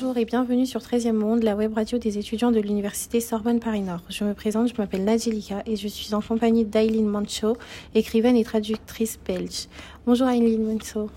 [0.00, 4.00] Bonjour et bienvenue sur 13e Monde, la web radio des étudiants de l'université Sorbonne Paris-Nord.
[4.08, 7.58] Je me présente, je m'appelle Nadjelika et je suis en compagnie d'Aileen Mancho,
[7.94, 9.66] écrivaine et traductrice belge.
[10.06, 11.10] Bonjour Aileen Mancho.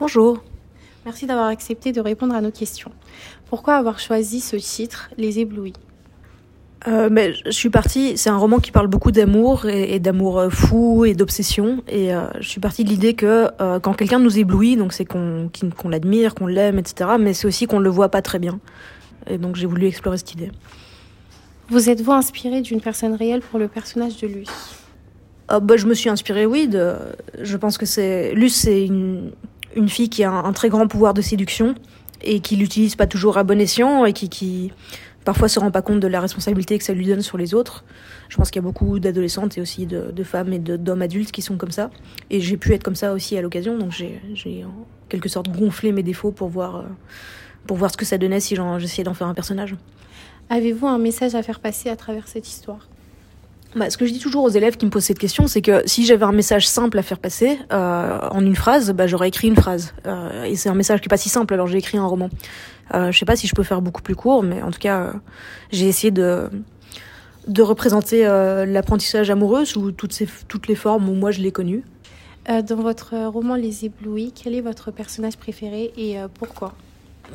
[0.00, 0.42] Bonjour.
[1.04, 2.90] Merci d'avoir accepté de répondre à nos questions.
[3.46, 5.74] Pourquoi avoir choisi ce titre, Les éblouis?
[6.86, 10.50] Euh, mais je suis partie, c'est un roman qui parle beaucoup d'amour et, d'amour euh,
[10.50, 11.82] fou et d'obsession.
[11.88, 15.06] Et euh, je suis partie de l'idée que euh, quand quelqu'un nous éblouit, donc c'est
[15.06, 17.12] qu'on qu'on l'admire, qu'on l'aime, etc.
[17.18, 18.60] Mais c'est aussi qu'on le voit pas très bien.
[19.28, 20.50] Et donc j'ai voulu explorer cette idée.
[21.70, 24.50] Vous êtes-vous inspiré d'une personne réelle pour le personnage de Luce?
[25.48, 26.68] Bah, Je me suis inspirée, oui.
[26.68, 26.96] De,
[27.40, 29.30] je pense que c'est Luce, c'est une,
[29.74, 31.74] une fille qui a un, un, très grand pouvoir de séduction
[32.20, 34.72] et qui l'utilise pas toujours à bon escient et qui, qui
[35.24, 37.84] parfois se rend pas compte de la responsabilité que ça lui donne sur les autres.
[38.28, 41.42] Je pense qu'il y a beaucoup d'adolescentes et aussi de, femmes et d'hommes adultes qui
[41.42, 41.90] sont comme ça.
[42.30, 45.92] Et j'ai pu être comme ça aussi à l'occasion, donc j'ai en quelque sorte gonflé
[45.92, 46.82] mes défauts pour voir, euh,
[47.66, 49.76] pour voir ce que ça donnait si j'essayais d'en faire un personnage.
[50.50, 52.88] Avez-vous un message à faire passer à travers cette histoire?
[53.76, 55.82] Bah, ce que je dis toujours aux élèves qui me posent cette question, c'est que
[55.86, 59.48] si j'avais un message simple à faire passer euh, en une phrase, bah, j'aurais écrit
[59.48, 59.94] une phrase.
[60.06, 62.30] Euh, et c'est un message qui est pas si simple, alors j'ai écrit un roman.
[62.94, 65.00] Euh, je sais pas si je peux faire beaucoup plus court, mais en tout cas,
[65.00, 65.12] euh,
[65.70, 66.48] j'ai essayé de
[67.48, 71.84] de représenter l'apprentissage amoureux sous toutes ces toutes les formes où moi je l'ai connu.
[72.48, 76.72] Dans votre roman Les éblouis, quel est votre personnage préféré et pourquoi?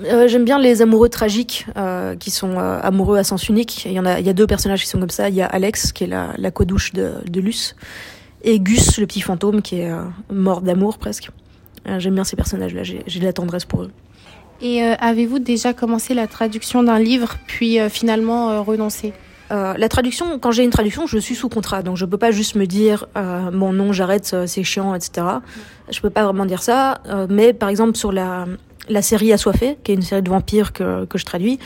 [0.05, 3.85] Euh, J'aime bien les amoureux tragiques euh, qui sont euh, amoureux à sens unique.
[3.85, 5.29] Il y en a, il y a deux personnages qui sont comme ça.
[5.29, 7.75] Il y a Alex qui est la, la co-douche de, de Luce
[8.43, 9.91] et Gus, le petit fantôme qui est
[10.31, 11.29] mort d'amour presque.
[11.97, 12.83] J'aime bien ces personnages-là.
[12.83, 13.91] J'ai de la tendresse pour eux.
[14.61, 19.11] Et avez-vous déjà commencé la traduction d'un livre puis finalement renoncé?
[19.49, 22.55] La traduction, quand j'ai une traduction, je suis sous contrat, donc je peux pas juste
[22.55, 23.07] me dire
[23.51, 25.27] mon nom, j'arrête, c'est chiant, etc.
[25.91, 27.01] Je peux pas vraiment dire ça.
[27.29, 28.45] Mais par exemple sur la
[28.87, 31.59] la série Assoiffé, qui est une série de vampires que, que je traduis.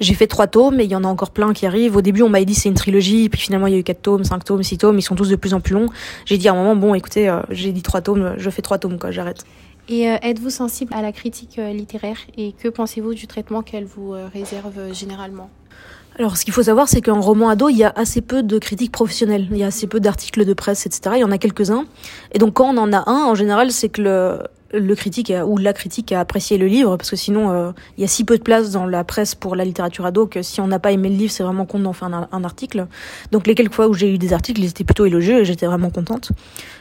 [0.00, 1.96] J'ai fait trois tomes et il y en a encore plein qui arrivent.
[1.96, 4.02] Au début, on m'a dit c'est une trilogie, puis finalement il y a eu quatre
[4.02, 4.98] tomes, cinq tomes, six tomes.
[4.98, 5.88] Ils sont tous de plus en plus longs.
[6.24, 8.78] J'ai dit à un moment bon, écoutez, euh, j'ai dit trois tomes, je fais trois
[8.78, 9.44] tomes quoi, j'arrête.
[9.88, 12.18] Et euh, êtes-vous sensible à la critique euh, littéraire?
[12.36, 15.50] Et que pensez-vous du traitement qu'elle vous réserve généralement?
[16.18, 18.58] Alors, ce qu'il faut savoir, c'est qu'en roman ado, il y a assez peu de
[18.58, 19.48] critiques professionnelles.
[19.50, 21.12] Il y a assez peu d'articles de presse, etc.
[21.16, 21.86] Il y en a quelques-uns.
[22.32, 24.38] Et donc, quand on en a un, en général, c'est que le,
[24.72, 28.02] le critique a, ou la critique a apprécié le livre, parce que sinon, euh, il
[28.02, 30.60] y a si peu de place dans la presse pour la littérature ado que si
[30.60, 32.86] on n'a pas aimé le livre, c'est vraiment con d'en faire un, article.
[33.32, 35.66] Donc, les quelques fois où j'ai eu des articles, ils étaient plutôt élogieux et j'étais
[35.66, 36.30] vraiment contente.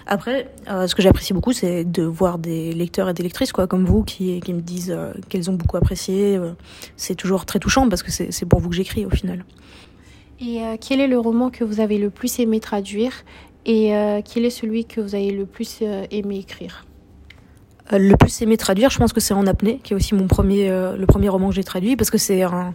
[0.05, 3.67] Après, euh, ce que j'apprécie beaucoup, c'est de voir des lecteurs et des lectrices, quoi,
[3.67, 6.39] comme vous, qui, me disent euh, qu'elles ont beaucoup apprécié.
[6.95, 9.45] c'est toujours très touchant parce que c'est pour vous que j'écris au final.
[10.41, 13.11] Et quel est le roman que vous avez le plus aimé traduire
[13.65, 13.91] et
[14.25, 16.85] quel est celui que vous avez le plus aimé écrire?
[17.97, 20.69] Le plus aimé traduire, je pense que c'est En apnée, qui est aussi mon premier,
[20.69, 22.73] euh, le premier roman que j'ai traduit, parce que c'est un,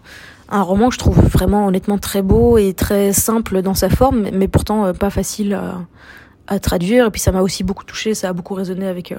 [0.48, 4.28] un roman que je trouve vraiment honnêtement très beau et très simple dans sa forme,
[4.32, 5.58] mais pourtant euh, pas facile
[6.48, 7.06] à, traduire.
[7.06, 9.18] Et puis ça m'a aussi beaucoup touché, ça a beaucoup résonné avec, euh,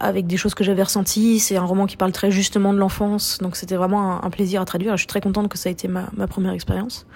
[0.00, 1.40] avec des choses que j'avais ressenties.
[1.40, 4.64] C'est un roman qui parle très justement de l'enfance, donc c'était vraiment un, plaisir à
[4.64, 4.92] traduire.
[4.92, 7.06] Je suis très contente que ça a été ma première expérience.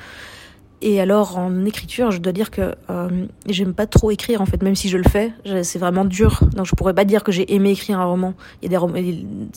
[0.82, 4.62] Et alors en écriture, je dois dire que euh, j'aime pas trop écrire en fait,
[4.62, 5.32] même si je le fais,
[5.62, 6.40] c'est vraiment dur.
[6.54, 8.32] Donc je pourrais pas dire que j'ai aimé écrire un roman.
[8.62, 8.98] Il y a des romans,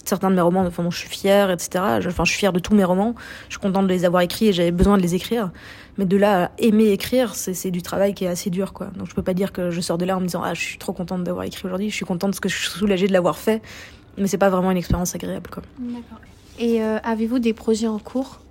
[0.04, 1.82] certains de mes romans, enfin, je suis fière, etc.
[2.06, 3.16] Enfin, je suis fière de tous mes romans.
[3.48, 5.52] Je suis contente de les avoir écrits et j'avais besoin de les écrire.
[5.98, 8.88] Mais de là à aimer écrire, c'est du travail qui est assez dur, quoi.
[8.98, 10.62] Donc je peux pas dire que je sors de là en me disant ah je
[10.62, 11.90] suis trop contente d'avoir écrit aujourd'hui.
[11.90, 13.62] Je suis contente parce que je suis soulagée de l'avoir fait,
[14.18, 15.64] mais c'est pas vraiment une expérience agréable, quoi.
[15.80, 16.20] D'accord.
[16.60, 18.43] Et euh, avez-vous des projets en cours?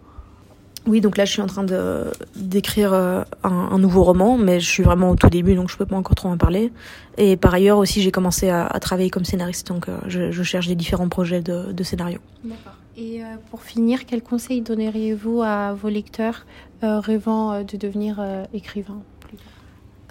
[0.87, 2.05] Oui, donc là, je suis en train de
[2.35, 5.77] d'écrire euh, un, un, nouveau roman, mais je suis vraiment au tout début, donc je
[5.77, 6.73] peux pas encore trop en parler.
[7.19, 10.43] Et par ailleurs aussi, j'ai commencé à, à, travailler comme scénariste, donc euh, je, je,
[10.43, 12.19] cherche des différents projets de, de scénario.
[12.43, 12.73] D'accord.
[12.97, 16.45] Et euh, pour finir, quel conseil donneriez-vous à vos lecteurs
[16.83, 19.01] euh, rêvant de devenir euh, écrivain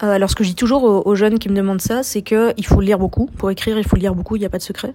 [0.04, 2.66] alors, ce que je dis toujours aux, aux jeunes qui me demandent ça, c'est qu'il
[2.66, 3.26] faut lire beaucoup.
[3.26, 4.94] Pour écrire, il faut lire beaucoup, il n'y a pas de secret.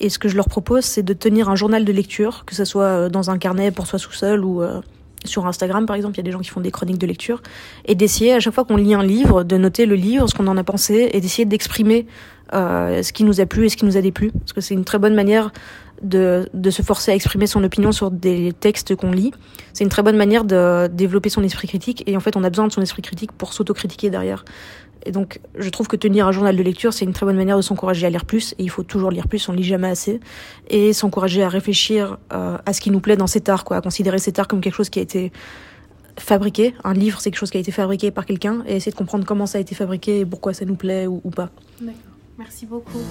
[0.00, 2.64] Et ce que je leur propose, c'est de tenir un journal de lecture, que ce
[2.64, 4.64] soit dans un carnet pour soi tout seul ou
[5.28, 7.42] sur Instagram par exemple, il y a des gens qui font des chroniques de lecture,
[7.84, 10.46] et d'essayer à chaque fois qu'on lit un livre, de noter le livre, ce qu'on
[10.46, 12.06] en a pensé, et d'essayer d'exprimer
[12.54, 14.74] euh, ce qui nous a plu et ce qui nous a déplu, parce que c'est
[14.74, 15.52] une très bonne manière
[16.02, 19.32] de, de se forcer à exprimer son opinion sur des textes qu'on lit.
[19.72, 22.50] C'est une très bonne manière de développer son esprit critique, et en fait on a
[22.50, 24.44] besoin de son esprit critique pour s'autocritiquer derrière.
[25.06, 27.56] Et donc, je trouve que tenir un journal de lecture, c'est une très bonne manière
[27.56, 28.54] de s'encourager à lire plus.
[28.58, 30.20] Et il faut toujours lire plus, on lit jamais assez.
[30.68, 33.80] Et s'encourager à réfléchir euh, à ce qui nous plaît dans cet art, quoi, à
[33.80, 35.32] considérer cet art comme quelque chose qui a été
[36.18, 36.74] fabriqué.
[36.84, 38.62] Un livre, c'est quelque chose qui a été fabriqué par quelqu'un.
[38.66, 41.20] Et essayer de comprendre comment ça a été fabriqué et pourquoi ça nous plaît ou,
[41.24, 41.50] ou pas.
[41.80, 41.94] D'accord.
[42.38, 43.02] Merci beaucoup.